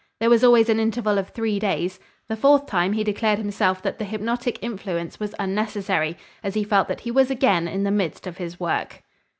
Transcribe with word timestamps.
There 0.19 0.31
was 0.31 0.43
always 0.43 0.67
an 0.67 0.79
interval 0.79 1.19
of 1.19 1.29
three 1.29 1.59
days. 1.59 1.99
The 2.27 2.35
fourth 2.35 2.65
time 2.65 2.93
he 2.93 3.03
declared 3.03 3.37
himself 3.37 3.83
that 3.83 3.99
the 3.99 4.03
hypnotic 4.03 4.57
influence 4.63 5.19
was 5.19 5.35
unnecessary, 5.37 6.17
as 6.41 6.55
he 6.55 6.63
felt 6.63 6.87
that 6.87 7.01
he 7.01 7.11
was 7.11 7.29
again 7.29 7.67
in 7.67 7.83
the 7.83 7.91
midst 7.91 8.25
of 8.25 8.37
his 8.37 8.59
work. 8.59 9.03